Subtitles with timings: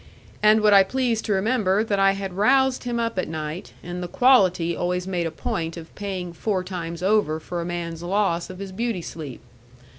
[0.41, 4.01] And would I please to remember that I had roused him up at night, and
[4.01, 8.49] the quality always made a point of paying four times over for a man's loss
[8.49, 9.41] of his beauty sleep.